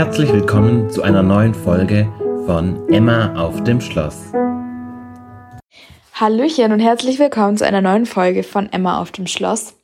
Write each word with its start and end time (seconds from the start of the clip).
Herzlich 0.00 0.32
willkommen 0.32 0.88
zu 0.88 1.02
einer 1.02 1.22
neuen 1.22 1.52
Folge 1.52 2.10
von 2.46 2.88
Emma 2.88 3.34
auf 3.34 3.62
dem 3.64 3.82
Schloss. 3.82 4.32
Hallöchen 6.14 6.72
und 6.72 6.80
herzlich 6.80 7.18
willkommen 7.18 7.58
zu 7.58 7.66
einer 7.66 7.82
neuen 7.82 8.06
Folge 8.06 8.42
von 8.42 8.72
Emma 8.72 9.02
auf 9.02 9.12
dem 9.12 9.26
Schloss. 9.26 9.74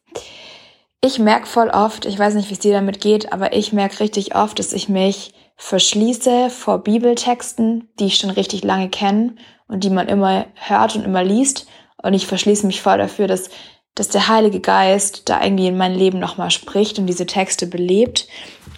Ich 1.04 1.18
merke 1.18 1.44
voll 1.44 1.68
oft, 1.68 2.06
ich 2.06 2.18
weiß 2.18 2.32
nicht, 2.32 2.48
wie 2.48 2.54
es 2.54 2.60
dir 2.60 2.72
damit 2.72 3.02
geht, 3.02 3.30
aber 3.30 3.52
ich 3.52 3.74
merke 3.74 4.00
richtig 4.00 4.34
oft, 4.34 4.58
dass 4.58 4.72
ich 4.72 4.88
mich 4.88 5.34
verschließe 5.58 6.48
vor 6.48 6.78
Bibeltexten, 6.78 7.90
die 8.00 8.06
ich 8.06 8.16
schon 8.16 8.30
richtig 8.30 8.64
lange 8.64 8.88
kenne 8.88 9.34
und 9.68 9.84
die 9.84 9.90
man 9.90 10.08
immer 10.08 10.46
hört 10.54 10.96
und 10.96 11.04
immer 11.04 11.24
liest. 11.24 11.66
Und 12.02 12.14
ich 12.14 12.26
verschließe 12.26 12.66
mich 12.66 12.80
voll 12.80 12.96
dafür, 12.96 13.26
dass, 13.26 13.50
dass 13.94 14.08
der 14.08 14.28
Heilige 14.28 14.60
Geist 14.60 15.28
da 15.28 15.44
irgendwie 15.44 15.66
in 15.66 15.76
mein 15.76 15.94
Leben 15.94 16.18
nochmal 16.18 16.50
spricht 16.50 16.98
und 16.98 17.06
diese 17.06 17.26
Texte 17.26 17.66
belebt 17.66 18.26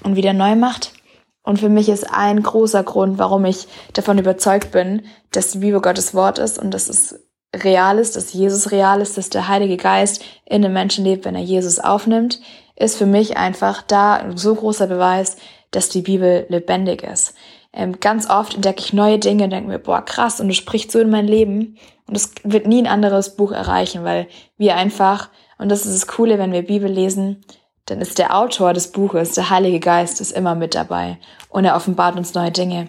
und 0.02 0.16
wieder 0.16 0.32
neu 0.32 0.56
macht. 0.56 0.97
Und 1.42 1.58
für 1.58 1.68
mich 1.68 1.88
ist 1.88 2.10
ein 2.12 2.42
großer 2.42 2.82
Grund, 2.82 3.18
warum 3.18 3.44
ich 3.44 3.68
davon 3.94 4.18
überzeugt 4.18 4.70
bin, 4.70 5.02
dass 5.32 5.52
die 5.52 5.58
Bibel 5.58 5.80
Gottes 5.80 6.14
Wort 6.14 6.38
ist 6.38 6.58
und 6.58 6.72
dass 6.72 6.88
es 6.88 7.28
real 7.56 7.98
ist, 7.98 8.16
dass 8.16 8.32
Jesus 8.32 8.70
real 8.70 9.00
ist, 9.00 9.16
dass 9.16 9.30
der 9.30 9.48
Heilige 9.48 9.76
Geist 9.76 10.22
in 10.44 10.62
den 10.62 10.72
Menschen 10.72 11.04
lebt, 11.04 11.24
wenn 11.24 11.34
er 11.34 11.42
Jesus 11.42 11.78
aufnimmt, 11.78 12.40
ist 12.76 12.96
für 12.96 13.06
mich 13.06 13.36
einfach 13.36 13.82
da 13.82 14.14
ein 14.14 14.36
so 14.36 14.54
großer 14.54 14.86
Beweis, 14.86 15.36
dass 15.70 15.88
die 15.88 16.02
Bibel 16.02 16.46
lebendig 16.48 17.02
ist. 17.02 17.34
Ähm, 17.72 18.00
ganz 18.00 18.28
oft 18.28 18.54
entdecke 18.54 18.80
ich 18.80 18.92
neue 18.92 19.18
Dinge 19.18 19.44
und 19.44 19.50
denke 19.50 19.68
mir, 19.68 19.78
boah, 19.78 20.02
krass, 20.02 20.40
und 20.40 20.50
es 20.50 20.56
spricht 20.56 20.90
so 20.90 20.98
in 20.98 21.10
mein 21.10 21.26
Leben. 21.26 21.76
Und 22.06 22.16
es 22.16 22.32
wird 22.42 22.66
nie 22.66 22.80
ein 22.82 22.86
anderes 22.86 23.36
Buch 23.36 23.52
erreichen, 23.52 24.04
weil 24.04 24.28
wir 24.56 24.76
einfach, 24.76 25.28
und 25.58 25.68
das 25.68 25.84
ist 25.84 25.94
das 25.94 26.06
Coole, 26.06 26.38
wenn 26.38 26.52
wir 26.52 26.62
Bibel 26.62 26.90
lesen, 26.90 27.44
dann 27.90 28.00
ist 28.00 28.18
der 28.18 28.36
Autor 28.36 28.74
des 28.74 28.92
Buches, 28.92 29.32
der 29.32 29.50
Heilige 29.50 29.80
Geist, 29.80 30.20
ist 30.20 30.32
immer 30.32 30.54
mit 30.54 30.74
dabei 30.74 31.18
und 31.48 31.64
er 31.64 31.74
offenbart 31.74 32.16
uns 32.16 32.34
neue 32.34 32.50
Dinge. 32.50 32.88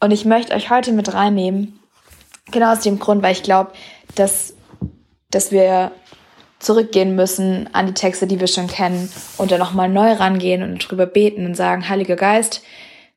Und 0.00 0.10
ich 0.12 0.24
möchte 0.24 0.54
euch 0.54 0.70
heute 0.70 0.92
mit 0.92 1.12
reinnehmen, 1.12 1.78
genau 2.50 2.72
aus 2.72 2.80
dem 2.80 2.98
Grund, 2.98 3.22
weil 3.22 3.32
ich 3.32 3.42
glaube, 3.42 3.72
dass, 4.14 4.54
dass 5.30 5.52
wir 5.52 5.92
zurückgehen 6.58 7.14
müssen 7.14 7.68
an 7.74 7.86
die 7.86 7.94
Texte, 7.94 8.26
die 8.26 8.40
wir 8.40 8.46
schon 8.46 8.66
kennen 8.66 9.10
und 9.36 9.50
dann 9.50 9.60
nochmal 9.60 9.88
neu 9.88 10.12
rangehen 10.12 10.62
und 10.62 10.78
drüber 10.78 11.06
beten 11.06 11.46
und 11.46 11.54
sagen, 11.54 11.88
Heiliger 11.88 12.16
Geist, 12.16 12.62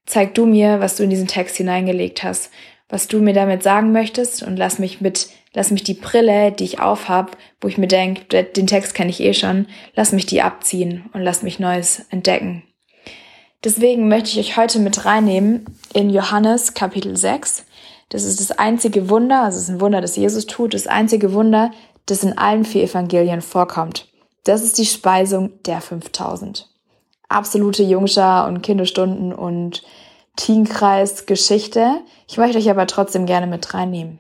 zeig 0.05 0.33
du 0.35 0.45
mir, 0.45 0.79
was 0.79 0.95
du 0.95 1.03
in 1.03 1.09
diesen 1.09 1.27
Text 1.27 1.55
hineingelegt 1.57 2.23
hast, 2.23 2.51
was 2.89 3.07
du 3.07 3.19
mir 3.19 3.33
damit 3.33 3.63
sagen 3.63 3.91
möchtest 3.91 4.43
und 4.43 4.57
lass 4.57 4.79
mich 4.79 5.01
mit, 5.01 5.29
lass 5.53 5.71
mich 5.71 5.83
die 5.83 5.93
Brille, 5.93 6.51
die 6.51 6.65
ich 6.65 6.79
aufhab, 6.79 7.37
wo 7.61 7.67
ich 7.67 7.77
mir 7.77 7.87
denke, 7.87 8.43
den 8.43 8.67
Text 8.67 8.93
kenne 8.93 9.09
ich 9.09 9.21
eh 9.21 9.33
schon, 9.33 9.67
lass 9.95 10.11
mich 10.11 10.25
die 10.25 10.41
abziehen 10.41 11.09
und 11.13 11.21
lass 11.21 11.43
mich 11.43 11.59
Neues 11.59 12.05
entdecken. 12.09 12.63
Deswegen 13.63 14.09
möchte 14.09 14.29
ich 14.29 14.39
euch 14.39 14.57
heute 14.57 14.79
mit 14.79 15.05
reinnehmen 15.05 15.65
in 15.93 16.09
Johannes 16.09 16.73
Kapitel 16.73 17.15
6. 17.15 17.65
Das 18.09 18.23
ist 18.25 18.39
das 18.39 18.51
einzige 18.51 19.09
Wunder, 19.09 19.43
also 19.43 19.57
es 19.57 19.63
ist 19.63 19.69
ein 19.69 19.81
Wunder, 19.81 20.01
das 20.01 20.17
Jesus 20.17 20.45
tut, 20.45 20.73
das 20.73 20.87
einzige 20.87 21.33
Wunder, 21.33 21.71
das 22.05 22.23
in 22.23 22.37
allen 22.37 22.65
vier 22.65 22.83
Evangelien 22.83 23.41
vorkommt. 23.41 24.07
Das 24.43 24.63
ist 24.63 24.77
die 24.77 24.85
Speisung 24.85 25.63
der 25.63 25.79
5000. 25.79 26.69
Absolute 27.29 27.83
Jungschar 27.83 28.47
und 28.47 28.61
Kinderstunden 28.61 29.33
und 29.33 29.83
Teenkreis 30.35 31.25
Geschichte. 31.25 32.01
Ich 32.27 32.37
möchte 32.37 32.57
euch 32.57 32.69
aber 32.69 32.85
trotzdem 32.87 33.25
gerne 33.25 33.47
mit 33.47 33.73
reinnehmen. 33.73 34.19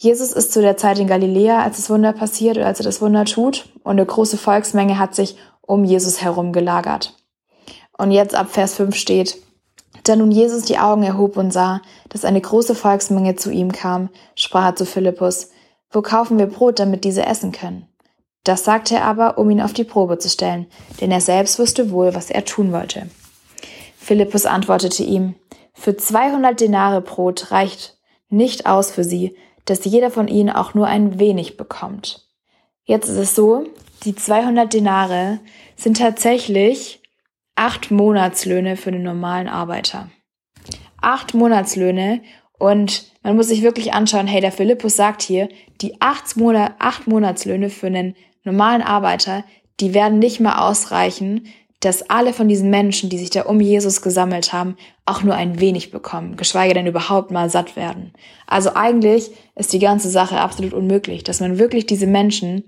Jesus 0.00 0.30
ist 0.30 0.52
zu 0.52 0.62
der 0.62 0.76
Zeit 0.76 1.00
in 1.00 1.08
Galiläa, 1.08 1.60
als 1.60 1.76
das 1.76 1.90
Wunder 1.90 2.12
passiert 2.12 2.56
oder 2.56 2.66
als 2.66 2.78
er 2.78 2.84
das 2.84 3.02
Wunder 3.02 3.24
tut 3.24 3.68
und 3.82 3.92
eine 3.92 4.06
große 4.06 4.38
Volksmenge 4.38 4.96
hat 4.96 5.16
sich 5.16 5.36
um 5.60 5.84
Jesus 5.84 6.22
herum 6.22 6.52
gelagert. 6.52 7.16
Und 7.96 8.12
jetzt 8.12 8.36
ab 8.36 8.48
Vers 8.50 8.74
5 8.74 8.94
steht, 8.94 9.42
da 10.04 10.14
nun 10.14 10.30
Jesus 10.30 10.62
die 10.62 10.78
Augen 10.78 11.02
erhob 11.02 11.36
und 11.36 11.50
sah, 11.50 11.82
dass 12.10 12.24
eine 12.24 12.40
große 12.40 12.76
Volksmenge 12.76 13.34
zu 13.34 13.50
ihm 13.50 13.72
kam, 13.72 14.08
sprach 14.36 14.66
er 14.66 14.76
zu 14.76 14.86
Philippus, 14.86 15.50
wo 15.90 16.00
kaufen 16.00 16.38
wir 16.38 16.46
Brot, 16.46 16.78
damit 16.78 17.02
diese 17.02 17.26
essen 17.26 17.50
können? 17.50 17.88
Das 18.44 18.64
sagte 18.64 18.94
er 18.94 19.04
aber, 19.04 19.36
um 19.36 19.50
ihn 19.50 19.60
auf 19.60 19.72
die 19.72 19.84
Probe 19.84 20.18
zu 20.18 20.28
stellen, 20.28 20.66
denn 21.00 21.10
er 21.10 21.20
selbst 21.20 21.58
wusste 21.58 21.90
wohl, 21.90 22.14
was 22.14 22.30
er 22.30 22.44
tun 22.44 22.72
wollte. 22.72 23.10
Philippus 23.98 24.46
antwortete 24.46 25.02
ihm, 25.02 25.34
für 25.74 25.96
200 25.96 26.60
Denare 26.60 27.00
Brot 27.00 27.50
reicht 27.50 27.98
nicht 28.30 28.66
aus 28.66 28.92
für 28.92 29.02
sie, 29.02 29.36
dass 29.70 29.84
jeder 29.84 30.10
von 30.10 30.28
ihnen 30.28 30.50
auch 30.50 30.74
nur 30.74 30.86
ein 30.86 31.18
wenig 31.18 31.56
bekommt. 31.56 32.26
Jetzt 32.84 33.08
ist 33.08 33.16
es 33.16 33.34
so, 33.34 33.64
die 34.04 34.14
200 34.14 34.72
Denare 34.72 35.40
sind 35.76 35.98
tatsächlich 35.98 37.02
acht 37.54 37.90
Monatslöhne 37.90 38.76
für 38.76 38.90
einen 38.90 39.02
normalen 39.02 39.48
Arbeiter. 39.48 40.08
Acht 41.00 41.34
Monatslöhne 41.34 42.22
und 42.58 43.12
man 43.22 43.36
muss 43.36 43.48
sich 43.48 43.62
wirklich 43.62 43.92
anschauen, 43.92 44.26
hey, 44.26 44.40
der 44.40 44.52
Philippus 44.52 44.96
sagt 44.96 45.22
hier, 45.22 45.48
die 45.80 46.00
acht, 46.00 46.36
Monat, 46.36 46.72
acht 46.78 47.06
Monatslöhne 47.06 47.68
für 47.68 47.88
einen 47.88 48.16
normalen 48.44 48.82
Arbeiter, 48.82 49.44
die 49.80 49.94
werden 49.94 50.18
nicht 50.18 50.40
mal 50.40 50.66
ausreichen, 50.66 51.48
dass 51.80 52.10
alle 52.10 52.32
von 52.32 52.48
diesen 52.48 52.70
Menschen, 52.70 53.08
die 53.08 53.18
sich 53.18 53.30
da 53.30 53.42
um 53.42 53.60
Jesus 53.60 54.02
gesammelt 54.02 54.52
haben, 54.52 54.76
auch 55.06 55.22
nur 55.22 55.34
ein 55.34 55.60
wenig 55.60 55.90
bekommen, 55.90 56.36
geschweige 56.36 56.74
denn 56.74 56.86
überhaupt 56.86 57.30
mal 57.30 57.50
satt 57.50 57.76
werden. 57.76 58.12
Also 58.46 58.74
eigentlich 58.74 59.30
ist 59.54 59.72
die 59.72 59.78
ganze 59.78 60.10
Sache 60.10 60.40
absolut 60.40 60.72
unmöglich, 60.72 61.22
dass 61.22 61.40
man 61.40 61.58
wirklich 61.58 61.86
diese 61.86 62.08
Menschen, 62.08 62.64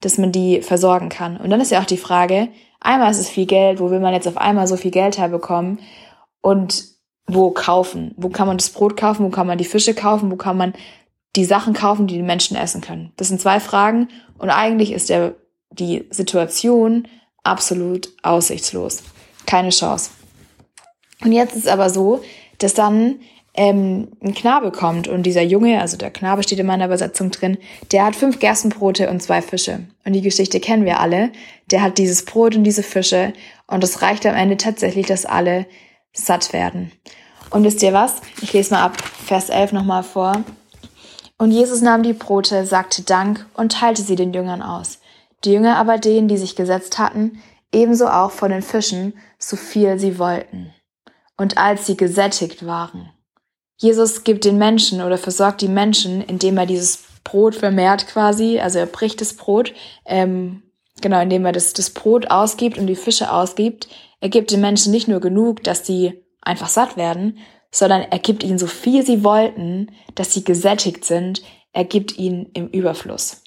dass 0.00 0.18
man 0.18 0.30
die 0.30 0.62
versorgen 0.62 1.08
kann. 1.08 1.36
Und 1.36 1.50
dann 1.50 1.60
ist 1.60 1.72
ja 1.72 1.80
auch 1.80 1.86
die 1.86 1.96
Frage, 1.96 2.48
einmal 2.80 3.10
ist 3.10 3.18
es 3.18 3.28
viel 3.28 3.46
Geld, 3.46 3.80
wo 3.80 3.90
will 3.90 4.00
man 4.00 4.14
jetzt 4.14 4.28
auf 4.28 4.36
einmal 4.36 4.68
so 4.68 4.76
viel 4.76 4.92
Geld 4.92 5.18
herbekommen? 5.18 5.80
Und 6.40 6.84
wo 7.26 7.50
kaufen? 7.50 8.14
Wo 8.16 8.28
kann 8.28 8.46
man 8.46 8.58
das 8.58 8.70
Brot 8.70 8.96
kaufen? 8.96 9.24
Wo 9.24 9.30
kann 9.30 9.46
man 9.46 9.58
die 9.58 9.64
Fische 9.64 9.94
kaufen? 9.94 10.30
Wo 10.30 10.36
kann 10.36 10.56
man 10.56 10.74
die 11.34 11.44
Sachen 11.44 11.72
kaufen, 11.72 12.06
die 12.06 12.16
die 12.16 12.22
Menschen 12.22 12.56
essen 12.56 12.80
können? 12.80 13.12
Das 13.16 13.28
sind 13.28 13.40
zwei 13.40 13.60
Fragen 13.60 14.08
und 14.38 14.50
eigentlich 14.50 14.92
ist 14.92 15.08
der, 15.08 15.34
die 15.70 16.06
Situation 16.10 17.08
absolut 17.44 18.08
aussichtslos. 18.22 19.02
Keine 19.46 19.70
Chance. 19.70 20.10
Und 21.22 21.32
jetzt 21.32 21.54
ist 21.54 21.68
aber 21.68 21.90
so, 21.90 22.22
dass 22.58 22.74
dann 22.74 23.20
ähm, 23.54 24.08
ein 24.20 24.34
Knabe 24.34 24.72
kommt 24.72 25.06
und 25.06 25.22
dieser 25.22 25.42
Junge, 25.42 25.80
also 25.80 25.96
der 25.96 26.10
Knabe 26.10 26.42
steht 26.42 26.58
in 26.58 26.66
meiner 26.66 26.86
Übersetzung 26.86 27.30
drin, 27.30 27.56
der 27.92 28.04
hat 28.04 28.16
fünf 28.16 28.40
Gerstenbrote 28.40 29.08
und 29.08 29.22
zwei 29.22 29.40
Fische. 29.42 29.80
Und 30.04 30.12
die 30.12 30.22
Geschichte 30.22 30.58
kennen 30.58 30.84
wir 30.84 30.98
alle. 30.98 31.30
Der 31.70 31.82
hat 31.82 31.98
dieses 31.98 32.24
Brot 32.24 32.56
und 32.56 32.64
diese 32.64 32.82
Fische 32.82 33.32
und 33.66 33.84
es 33.84 34.02
reicht 34.02 34.26
am 34.26 34.34
Ende 34.34 34.56
tatsächlich, 34.56 35.06
dass 35.06 35.24
alle 35.24 35.66
satt 36.12 36.52
werden. 36.52 36.90
Und 37.50 37.62
wisst 37.62 37.82
ihr 37.82 37.92
was? 37.92 38.16
Ich 38.42 38.52
lese 38.52 38.74
mal 38.74 38.82
ab 38.82 39.00
Vers 39.00 39.48
11 39.48 39.72
nochmal 39.72 40.02
vor. 40.02 40.42
Und 41.38 41.52
Jesus 41.52 41.80
nahm 41.80 42.02
die 42.02 42.12
Brote, 42.12 42.66
sagte 42.66 43.02
Dank 43.02 43.46
und 43.54 43.72
teilte 43.72 44.02
sie 44.02 44.16
den 44.16 44.32
Jüngern 44.32 44.62
aus. 44.62 44.98
Die 45.44 45.52
Jünger 45.52 45.76
aber 45.76 45.98
denen, 45.98 46.28
die 46.28 46.36
sich 46.36 46.56
gesetzt 46.56 46.98
hatten, 46.98 47.42
ebenso 47.72 48.06
auch 48.06 48.30
von 48.30 48.50
den 48.50 48.62
Fischen, 48.62 49.14
so 49.38 49.56
viel 49.56 49.98
sie 49.98 50.18
wollten. 50.18 50.72
Und 51.36 51.58
als 51.58 51.86
sie 51.86 51.96
gesättigt 51.96 52.64
waren. 52.66 53.10
Jesus 53.76 54.24
gibt 54.24 54.44
den 54.44 54.56
Menschen 54.56 55.02
oder 55.02 55.18
versorgt 55.18 55.60
die 55.60 55.68
Menschen, 55.68 56.22
indem 56.22 56.56
er 56.56 56.66
dieses 56.66 57.04
Brot 57.24 57.54
vermehrt 57.54 58.06
quasi, 58.06 58.60
also 58.60 58.78
er 58.78 58.86
bricht 58.86 59.20
das 59.20 59.34
Brot, 59.34 59.72
ähm, 60.06 60.62
genau, 61.00 61.20
indem 61.20 61.44
er 61.44 61.52
das, 61.52 61.72
das 61.72 61.90
Brot 61.90 62.30
ausgibt 62.30 62.78
und 62.78 62.86
die 62.86 62.94
Fische 62.94 63.32
ausgibt, 63.32 63.88
er 64.20 64.28
gibt 64.28 64.50
den 64.50 64.60
Menschen 64.62 64.92
nicht 64.92 65.08
nur 65.08 65.20
genug, 65.20 65.62
dass 65.64 65.86
sie 65.86 66.24
einfach 66.40 66.68
satt 66.68 66.96
werden, 66.96 67.38
sondern 67.70 68.02
er 68.02 68.18
gibt 68.18 68.42
ihnen 68.42 68.58
so 68.58 68.66
viel 68.66 69.04
sie 69.04 69.24
wollten, 69.24 69.90
dass 70.14 70.32
sie 70.32 70.44
gesättigt 70.44 71.04
sind. 71.04 71.42
Er 71.72 71.84
gibt 71.84 72.16
ihnen 72.16 72.46
im 72.54 72.68
Überfluss. 72.68 73.43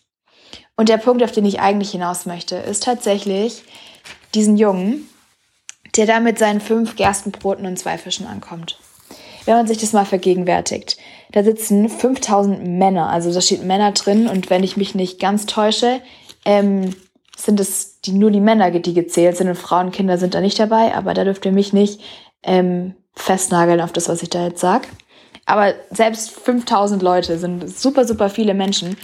Und 0.78 0.90
der 0.90 0.98
Punkt, 0.98 1.24
auf 1.24 1.32
den 1.32 1.46
ich 1.46 1.60
eigentlich 1.60 1.92
hinaus 1.92 2.26
möchte, 2.26 2.56
ist 2.56 2.84
tatsächlich 2.84 3.64
diesen 4.36 4.58
Jungen, 4.58 5.10
der 5.96 6.06
da 6.06 6.20
mit 6.20 6.38
seinen 6.38 6.62
fünf 6.62 6.96
Gerstenbroten 6.96 7.66
und 7.66 7.78
zwei 7.78 7.98
Fischen 7.98 8.28
ankommt. 8.28 8.80
Wenn 9.46 9.56
man 9.56 9.68
sich 9.68 9.80
das 9.80 9.94
mal 9.94 10.06
vergegenwärtigt, 10.06 10.98
da 11.32 11.44
sitzen 11.44 11.90
5000 11.90 12.66
Männer, 12.66 13.10
also 13.10 13.34
da 13.34 13.42
steht 13.42 13.64
Männer 13.64 13.92
drin 13.92 14.28
und 14.28 14.50
wenn 14.50 14.64
ich 14.64 14.78
mich 14.78 14.94
nicht 14.94 15.20
ganz 15.20 15.48
täusche, 15.48 16.02
ähm, 16.46 16.94
sind 17.36 17.60
es 17.60 18.02
die, 18.02 18.12
nur 18.12 18.30
die 18.30 18.42
Männer, 18.42 18.70
die 18.72 18.94
gezählt 18.94 19.38
sind 19.38 19.48
und 19.48 19.56
Frauen 19.56 19.92
Kinder 19.92 20.18
sind 20.18 20.36
da 20.36 20.42
nicht 20.42 20.60
dabei, 20.60 20.94
aber 20.94 21.14
da 21.14 21.24
dürft 21.24 21.46
ihr 21.46 21.52
mich 21.52 21.74
nicht 21.74 22.02
ähm, 22.44 22.94
festnageln 23.16 23.82
auf 23.82 23.94
das, 23.94 24.10
was 24.10 24.22
ich 24.22 24.30
da 24.30 24.46
jetzt 24.46 24.60
sag. 24.60 24.88
Aber 25.46 25.74
selbst 25.92 26.32
5000 26.32 27.02
Leute 27.02 27.40
sind 27.40 27.68
super, 27.70 28.06
super 28.06 28.30
viele 28.30 28.54
Menschen, 28.54 28.98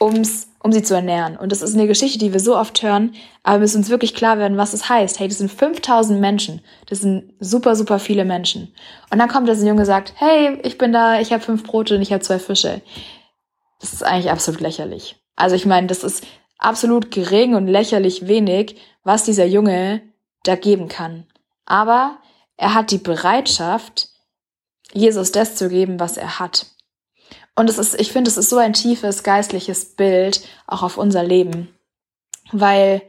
ums, 0.00 0.48
um 0.62 0.72
sie 0.72 0.82
zu 0.82 0.94
ernähren. 0.94 1.36
Und 1.36 1.52
das 1.52 1.62
ist 1.62 1.74
eine 1.74 1.86
Geschichte, 1.86 2.18
die 2.18 2.32
wir 2.32 2.40
so 2.40 2.56
oft 2.56 2.82
hören, 2.82 3.14
aber 3.42 3.56
wir 3.56 3.60
müssen 3.60 3.78
uns 3.78 3.90
wirklich 3.90 4.14
klar 4.14 4.38
werden, 4.38 4.56
was 4.56 4.72
das 4.72 4.88
heißt. 4.88 5.18
Hey, 5.18 5.28
das 5.28 5.38
sind 5.38 5.50
5000 5.50 6.20
Menschen. 6.20 6.60
Das 6.86 7.00
sind 7.00 7.32
super, 7.40 7.76
super 7.76 7.98
viele 7.98 8.24
Menschen. 8.24 8.74
Und 9.10 9.18
dann 9.18 9.28
kommt 9.28 9.48
das 9.48 9.60
ein 9.60 9.66
Junge 9.66 9.80
und 9.80 9.86
sagt, 9.86 10.14
hey, 10.16 10.58
ich 10.62 10.78
bin 10.78 10.92
da, 10.92 11.20
ich 11.20 11.32
habe 11.32 11.42
fünf 11.42 11.64
Brote 11.64 11.94
und 11.96 12.02
ich 12.02 12.12
habe 12.12 12.22
zwei 12.22 12.38
Fische. 12.38 12.80
Das 13.80 13.92
ist 13.92 14.02
eigentlich 14.02 14.30
absolut 14.30 14.60
lächerlich. 14.60 15.16
Also 15.36 15.54
ich 15.54 15.66
meine, 15.66 15.86
das 15.86 16.02
ist 16.02 16.24
absolut 16.58 17.10
gering 17.10 17.54
und 17.54 17.68
lächerlich 17.68 18.26
wenig, 18.26 18.76
was 19.04 19.24
dieser 19.24 19.46
Junge 19.46 20.02
da 20.42 20.56
geben 20.56 20.88
kann. 20.88 21.26
Aber 21.64 22.18
Er 22.60 22.74
hat 22.74 22.90
die 22.90 22.98
Bereitschaft, 22.98 24.08
Jesus 24.92 25.30
das 25.30 25.54
zu 25.54 25.68
geben, 25.68 26.00
was 26.00 26.16
er 26.16 26.40
hat. 26.40 26.66
Und 27.58 27.68
es 27.68 27.76
ist, 27.76 28.00
ich 28.00 28.12
finde, 28.12 28.30
es 28.30 28.36
ist 28.36 28.50
so 28.50 28.58
ein 28.58 28.72
tiefes 28.72 29.24
geistliches 29.24 29.96
Bild 29.96 30.42
auch 30.68 30.84
auf 30.84 30.96
unser 30.96 31.24
Leben. 31.24 31.74
Weil 32.52 33.02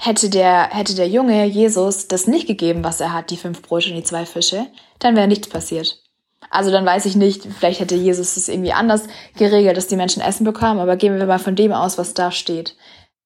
hätte 0.00 0.30
der, 0.30 0.70
hätte 0.70 0.94
der 0.94 1.06
Junge 1.06 1.44
Jesus 1.44 2.08
das 2.08 2.26
nicht 2.26 2.46
gegeben, 2.46 2.82
was 2.82 3.00
er 3.00 3.12
hat, 3.12 3.28
die 3.28 3.36
fünf 3.36 3.60
Brote 3.60 3.90
und 3.90 3.96
die 3.96 4.02
zwei 4.02 4.24
Fische, 4.24 4.68
dann 5.00 5.16
wäre 5.16 5.28
nichts 5.28 5.50
passiert. 5.50 6.02
Also 6.48 6.70
dann 6.70 6.86
weiß 6.86 7.04
ich 7.04 7.14
nicht, 7.14 7.46
vielleicht 7.58 7.78
hätte 7.78 7.94
Jesus 7.94 8.38
es 8.38 8.48
irgendwie 8.48 8.72
anders 8.72 9.02
geregelt, 9.36 9.76
dass 9.76 9.86
die 9.86 9.96
Menschen 9.96 10.22
Essen 10.22 10.44
bekommen, 10.44 10.80
aber 10.80 10.96
gehen 10.96 11.18
wir 11.18 11.26
mal 11.26 11.38
von 11.38 11.54
dem 11.54 11.72
aus, 11.72 11.98
was 11.98 12.14
da 12.14 12.32
steht. 12.32 12.76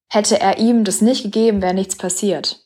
Hätte 0.09 0.41
er 0.41 0.59
ihm 0.59 0.83
das 0.83 1.01
nicht 1.01 1.23
gegeben, 1.23 1.63
wäre 1.63 1.73
nichts 1.73 1.95
passiert. 1.95 2.65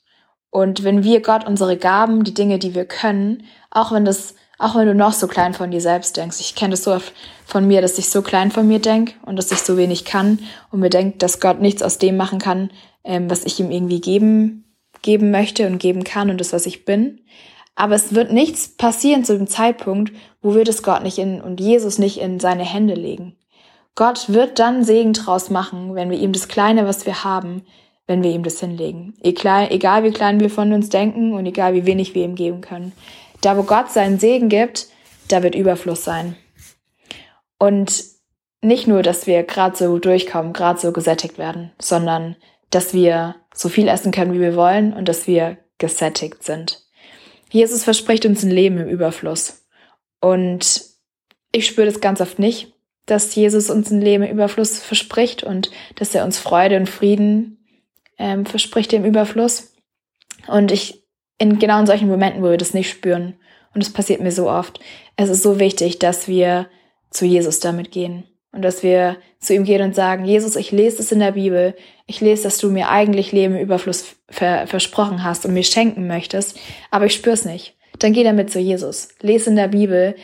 Und 0.48 0.82
wenn 0.82 1.04
wir 1.04 1.20
Gott 1.20 1.46
unsere 1.46 1.76
Gaben, 1.76 2.24
die 2.24 2.32
Dinge, 2.32 2.58
die 2.58 2.74
wir 2.74 2.86
können, 2.86 3.44
auch 3.70 3.92
wenn 3.92 4.06
das, 4.06 4.34
auch 4.62 4.76
wenn 4.76 4.86
du 4.86 4.94
noch 4.94 5.12
so 5.12 5.26
klein 5.26 5.54
von 5.54 5.70
dir 5.70 5.80
selbst 5.80 6.16
denkst, 6.16 6.38
ich 6.40 6.54
kenne 6.54 6.70
das 6.70 6.84
so 6.84 6.92
oft 6.92 7.12
von 7.44 7.66
mir, 7.66 7.82
dass 7.82 7.98
ich 7.98 8.08
so 8.08 8.22
klein 8.22 8.50
von 8.50 8.66
mir 8.68 8.78
denk 8.78 9.14
und 9.26 9.36
dass 9.36 9.50
ich 9.50 9.58
so 9.58 9.76
wenig 9.76 10.04
kann 10.04 10.38
und 10.70 10.80
mir 10.80 10.90
denkt, 10.90 11.22
dass 11.22 11.40
Gott 11.40 11.60
nichts 11.60 11.82
aus 11.82 11.98
dem 11.98 12.16
machen 12.16 12.38
kann, 12.38 12.70
ähm, 13.02 13.28
was 13.28 13.44
ich 13.44 13.58
ihm 13.58 13.70
irgendwie 13.70 14.00
geben, 14.00 14.64
geben 15.02 15.32
möchte 15.32 15.66
und 15.66 15.78
geben 15.78 16.04
kann 16.04 16.30
und 16.30 16.40
das, 16.40 16.52
was 16.52 16.66
ich 16.66 16.84
bin. 16.84 17.20
Aber 17.74 17.94
es 17.96 18.14
wird 18.14 18.32
nichts 18.32 18.68
passieren 18.68 19.24
zu 19.24 19.36
dem 19.36 19.48
Zeitpunkt, 19.48 20.12
wo 20.42 20.54
wir 20.54 20.64
das 20.64 20.82
Gott 20.84 21.02
nicht 21.02 21.18
in 21.18 21.40
und 21.40 21.58
Jesus 21.58 21.98
nicht 21.98 22.20
in 22.20 22.38
seine 22.38 22.64
Hände 22.64 22.94
legen. 22.94 23.34
Gott 23.96 24.32
wird 24.32 24.58
dann 24.58 24.84
Segen 24.84 25.12
draus 25.12 25.50
machen, 25.50 25.94
wenn 25.94 26.10
wir 26.10 26.18
ihm 26.18 26.32
das 26.32 26.48
Kleine, 26.48 26.86
was 26.86 27.04
wir 27.04 27.24
haben, 27.24 27.62
wenn 28.06 28.22
wir 28.22 28.30
ihm 28.30 28.42
das 28.42 28.60
hinlegen. 28.60 29.14
Egal, 29.22 29.68
egal 29.70 30.04
wie 30.04 30.10
klein 30.12 30.38
wir 30.38 30.50
von 30.50 30.72
uns 30.72 30.88
denken 30.88 31.34
und 31.34 31.46
egal 31.46 31.74
wie 31.74 31.86
wenig 31.86 32.14
wir 32.14 32.24
ihm 32.24 32.34
geben 32.34 32.60
können. 32.60 32.92
Da, 33.42 33.58
wo 33.58 33.64
Gott 33.64 33.90
seinen 33.92 34.18
Segen 34.18 34.48
gibt, 34.48 34.86
da 35.28 35.42
wird 35.42 35.54
Überfluss 35.54 36.04
sein. 36.04 36.36
Und 37.58 38.04
nicht 38.62 38.86
nur, 38.86 39.02
dass 39.02 39.26
wir 39.26 39.42
gerade 39.42 39.76
so 39.76 39.98
durchkommen, 39.98 40.52
gerade 40.52 40.80
so 40.80 40.92
gesättigt 40.92 41.36
werden, 41.36 41.72
sondern 41.78 42.36
dass 42.70 42.94
wir 42.94 43.36
so 43.54 43.68
viel 43.68 43.88
essen 43.88 44.12
können, 44.12 44.32
wie 44.32 44.40
wir 44.40 44.56
wollen 44.56 44.94
und 44.94 45.08
dass 45.08 45.26
wir 45.26 45.58
gesättigt 45.78 46.42
sind. 46.42 46.82
Jesus 47.50 47.84
verspricht 47.84 48.24
uns 48.24 48.42
ein 48.42 48.50
Leben 48.50 48.78
im 48.78 48.88
Überfluss. 48.88 49.66
Und 50.20 50.82
ich 51.50 51.66
spüre 51.66 51.86
das 51.86 52.00
ganz 52.00 52.20
oft 52.20 52.38
nicht, 52.38 52.72
dass 53.06 53.34
Jesus 53.34 53.68
uns 53.68 53.90
ein 53.90 54.00
Leben 54.00 54.22
im 54.22 54.32
Überfluss 54.32 54.78
verspricht 54.80 55.42
und 55.42 55.70
dass 55.96 56.14
er 56.14 56.24
uns 56.24 56.38
Freude 56.38 56.76
und 56.76 56.88
Frieden 56.88 57.58
ähm, 58.16 58.46
verspricht 58.46 58.92
im 58.92 59.04
Überfluss. 59.04 59.74
Und 60.46 60.72
ich, 60.72 61.01
in 61.38 61.58
genau 61.58 61.81
in 61.81 61.87
solchen 61.87 62.08
Momenten, 62.08 62.43
wo 62.43 62.50
wir 62.50 62.56
das 62.56 62.75
nicht 62.75 62.90
spüren, 62.90 63.34
und 63.75 63.82
es 63.82 63.93
passiert 63.93 64.20
mir 64.20 64.32
so 64.32 64.50
oft, 64.50 64.81
es 65.17 65.31
ist 65.31 65.43
so 65.43 65.58
wichtig, 65.58 65.99
dass 65.99 66.29
wir 66.29 66.69
zu 67.11 67.25
Jesus 67.25 67.61
damit 67.61 67.90
gehen. 67.90 68.25
Und 68.55 68.62
dass 68.62 68.82
wir 68.82 69.17
zu 69.38 69.55
ihm 69.55 69.64
gehen 69.64 69.81
und 69.81 69.94
sagen, 69.94 70.26
Jesus, 70.26 70.56
ich 70.56 70.73
lese 70.73 71.00
es 71.00 71.11
in 71.11 71.20
der 71.20 71.32
Bibel. 71.32 71.75
Ich 72.06 72.20
lese, 72.20 72.43
dass 72.43 72.58
du 72.58 72.70
mir 72.70 72.90
eigentlich 72.90 73.32
Leben 73.32 73.55
im 73.55 73.62
Überfluss 73.62 74.17
ver 74.29 74.67
versprochen 74.67 75.25
hast 75.25 75.46
und 75.46 75.55
mir 75.55 75.62
schenken 75.62 76.06
möchtest, 76.06 76.58
aber 76.90 77.06
ich 77.06 77.14
spür's 77.14 77.46
nicht. 77.46 77.76
Dann 77.99 78.12
geh 78.12 78.25
damit 78.25 78.50
zu 78.50 78.58
Jesus. 78.58 79.08
Lese 79.23 79.49
in 79.49 79.56
der 79.56 79.69
Bibel, 79.69 80.17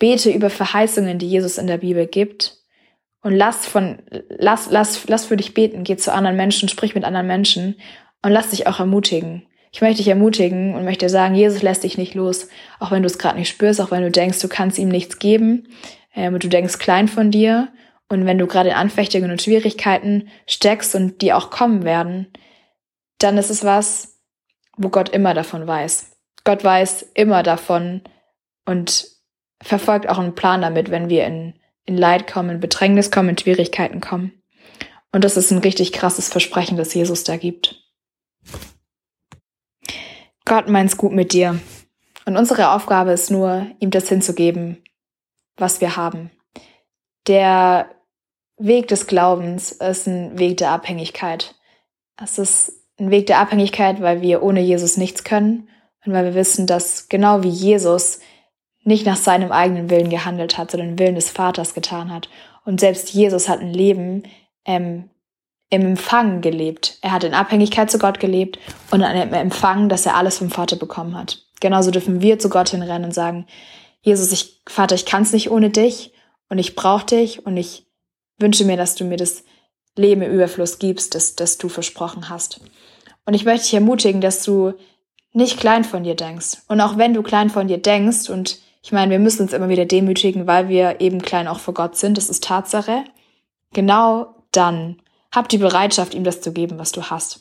bete 0.00 0.30
über 0.30 0.50
Verheißungen, 0.50 1.20
die 1.20 1.28
Jesus 1.28 1.56
in 1.56 1.68
der 1.68 1.78
Bibel 1.78 2.06
gibt 2.08 2.58
und 3.22 3.32
lass 3.32 3.64
von, 3.64 4.02
lass, 4.28 4.68
lass, 4.70 5.06
lass 5.06 5.26
für 5.26 5.36
dich 5.36 5.54
beten. 5.54 5.84
Geh 5.84 5.96
zu 5.96 6.12
anderen 6.12 6.36
Menschen, 6.36 6.68
sprich 6.68 6.96
mit 6.96 7.04
anderen 7.04 7.28
Menschen 7.28 7.76
und 8.22 8.32
lass 8.32 8.50
dich 8.50 8.66
auch 8.66 8.80
ermutigen. 8.80 9.46
Ich 9.72 9.80
möchte 9.80 9.98
dich 9.98 10.08
ermutigen 10.08 10.74
und 10.74 10.84
möchte 10.84 11.08
sagen, 11.08 11.34
Jesus 11.34 11.62
lässt 11.62 11.82
dich 11.82 11.96
nicht 11.96 12.14
los, 12.14 12.48
auch 12.78 12.90
wenn 12.90 13.02
du 13.02 13.06
es 13.06 13.18
gerade 13.18 13.38
nicht 13.38 13.48
spürst, 13.48 13.80
auch 13.80 13.90
wenn 13.90 14.02
du 14.02 14.10
denkst, 14.10 14.40
du 14.40 14.48
kannst 14.48 14.78
ihm 14.78 14.88
nichts 14.88 15.18
geben 15.18 15.66
ähm, 16.14 16.38
du 16.38 16.48
denkst 16.48 16.78
klein 16.78 17.08
von 17.08 17.30
dir 17.30 17.72
und 18.08 18.26
wenn 18.26 18.38
du 18.38 18.46
gerade 18.46 18.70
in 18.70 18.74
Anfechtungen 18.74 19.30
und 19.30 19.42
Schwierigkeiten 19.42 20.28
steckst 20.46 20.94
und 20.94 21.22
die 21.22 21.32
auch 21.32 21.50
kommen 21.50 21.84
werden, 21.84 22.26
dann 23.18 23.38
ist 23.38 23.50
es 23.50 23.64
was, 23.64 24.20
wo 24.76 24.88
Gott 24.88 25.08
immer 25.08 25.34
davon 25.34 25.66
weiß. 25.66 26.16
Gott 26.44 26.64
weiß 26.64 27.10
immer 27.14 27.42
davon 27.42 28.02
und 28.66 29.06
verfolgt 29.62 30.08
auch 30.08 30.18
einen 30.18 30.34
Plan 30.34 30.60
damit, 30.60 30.90
wenn 30.90 31.08
wir 31.08 31.24
in, 31.24 31.54
in 31.86 31.96
Leid 31.96 32.26
kommen, 32.26 32.50
in 32.50 32.60
Bedrängnis 32.60 33.10
kommen, 33.10 33.30
in 33.30 33.38
Schwierigkeiten 33.38 34.00
kommen. 34.00 34.42
Und 35.12 35.24
das 35.24 35.36
ist 35.36 35.50
ein 35.50 35.58
richtig 35.58 35.92
krasses 35.92 36.28
Versprechen, 36.28 36.76
das 36.76 36.94
Jesus 36.94 37.22
da 37.22 37.36
gibt. 37.36 37.80
Gott 40.44 40.68
meint's 40.68 40.96
gut 40.96 41.12
mit 41.12 41.32
dir. 41.32 41.60
Und 42.24 42.36
unsere 42.36 42.70
Aufgabe 42.70 43.12
ist 43.12 43.30
nur, 43.30 43.66
ihm 43.80 43.90
das 43.90 44.08
hinzugeben, 44.08 44.82
was 45.56 45.80
wir 45.80 45.96
haben. 45.96 46.30
Der 47.26 47.88
Weg 48.58 48.88
des 48.88 49.06
Glaubens 49.06 49.72
ist 49.72 50.06
ein 50.06 50.38
Weg 50.38 50.58
der 50.58 50.70
Abhängigkeit. 50.70 51.54
Es 52.22 52.38
ist 52.38 52.72
ein 52.98 53.10
Weg 53.10 53.26
der 53.26 53.38
Abhängigkeit, 53.38 54.00
weil 54.00 54.22
wir 54.22 54.42
ohne 54.42 54.60
Jesus 54.60 54.96
nichts 54.96 55.24
können 55.24 55.68
und 56.04 56.12
weil 56.12 56.24
wir 56.24 56.34
wissen, 56.34 56.66
dass 56.66 57.08
genau 57.08 57.42
wie 57.42 57.48
Jesus 57.48 58.20
nicht 58.84 59.06
nach 59.06 59.16
seinem 59.16 59.52
eigenen 59.52 59.90
Willen 59.90 60.10
gehandelt 60.10 60.58
hat, 60.58 60.70
sondern 60.70 60.90
den 60.90 60.98
Willen 60.98 61.14
des 61.14 61.30
Vaters 61.30 61.74
getan 61.74 62.12
hat. 62.12 62.28
Und 62.64 62.80
selbst 62.80 63.10
Jesus 63.10 63.48
hat 63.48 63.60
ein 63.60 63.72
Leben 63.72 64.24
ähm, 64.64 65.10
im 65.72 65.86
Empfang 65.86 66.42
gelebt. 66.42 66.98
Er 67.00 67.12
hat 67.12 67.24
in 67.24 67.32
Abhängigkeit 67.32 67.90
zu 67.90 67.98
Gott 67.98 68.20
gelebt 68.20 68.58
und 68.90 69.00
in 69.00 69.06
einem 69.06 69.32
Empfang, 69.32 69.88
dass 69.88 70.04
er 70.04 70.16
alles 70.16 70.36
vom 70.36 70.50
Vater 70.50 70.76
bekommen 70.76 71.16
hat. 71.16 71.46
Genauso 71.60 71.90
dürfen 71.90 72.20
wir 72.20 72.38
zu 72.38 72.50
Gott 72.50 72.68
hinrennen 72.68 73.06
und 73.06 73.14
sagen, 73.14 73.46
Jesus, 74.02 74.32
ich, 74.32 74.60
Vater, 74.68 74.94
ich 74.94 75.06
kann 75.06 75.22
es 75.22 75.32
nicht 75.32 75.50
ohne 75.50 75.70
dich 75.70 76.12
und 76.50 76.58
ich 76.58 76.76
brauche 76.76 77.06
dich 77.06 77.46
und 77.46 77.56
ich 77.56 77.86
wünsche 78.38 78.66
mir, 78.66 78.76
dass 78.76 78.96
du 78.96 79.04
mir 79.04 79.16
das 79.16 79.44
Leben 79.96 80.20
im 80.20 80.30
Überfluss 80.30 80.78
gibst, 80.78 81.14
das, 81.14 81.36
das 81.36 81.56
du 81.56 81.70
versprochen 81.70 82.28
hast. 82.28 82.60
Und 83.24 83.32
ich 83.32 83.46
möchte 83.46 83.64
dich 83.64 83.74
ermutigen, 83.74 84.20
dass 84.20 84.44
du 84.44 84.74
nicht 85.32 85.58
klein 85.58 85.84
von 85.84 86.04
dir 86.04 86.16
denkst. 86.16 86.58
Und 86.68 86.82
auch 86.82 86.98
wenn 86.98 87.14
du 87.14 87.22
klein 87.22 87.48
von 87.48 87.66
dir 87.66 87.78
denkst, 87.78 88.28
und 88.28 88.58
ich 88.82 88.92
meine, 88.92 89.10
wir 89.10 89.18
müssen 89.18 89.40
uns 89.40 89.54
immer 89.54 89.70
wieder 89.70 89.86
demütigen, 89.86 90.46
weil 90.46 90.68
wir 90.68 91.00
eben 91.00 91.22
klein 91.22 91.48
auch 91.48 91.60
vor 91.60 91.72
Gott 91.72 91.96
sind, 91.96 92.18
das 92.18 92.28
ist 92.28 92.44
Tatsache, 92.44 93.04
genau 93.72 94.34
dann 94.50 95.01
hab 95.32 95.48
die 95.48 95.58
Bereitschaft, 95.58 96.14
ihm 96.14 96.24
das 96.24 96.40
zu 96.40 96.52
geben, 96.52 96.78
was 96.78 96.92
du 96.92 97.02
hast. 97.04 97.40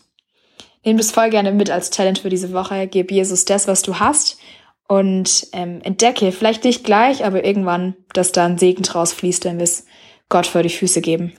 Nimm 0.83 0.97
das 0.97 1.11
voll 1.11 1.29
gerne 1.29 1.51
mit 1.51 1.69
als 1.69 1.91
Challenge 1.91 2.19
für 2.19 2.29
diese 2.29 2.53
Woche. 2.53 2.87
Gib 2.87 3.11
Jesus 3.11 3.45
das, 3.45 3.67
was 3.67 3.83
du 3.83 3.99
hast 3.99 4.39
und 4.87 5.47
ähm, 5.53 5.79
entdecke, 5.83 6.31
vielleicht 6.31 6.63
nicht 6.63 6.83
gleich, 6.83 7.23
aber 7.23 7.45
irgendwann, 7.45 7.95
dass 8.13 8.31
da 8.31 8.45
ein 8.45 8.57
Segen 8.57 8.83
draus 8.83 9.13
fließt, 9.13 9.45
wenn 9.45 9.57
wir 9.57 9.63
es 9.63 9.85
Gott 10.29 10.47
vor 10.47 10.63
die 10.63 10.69
Füße 10.69 11.01
geben. 11.01 11.33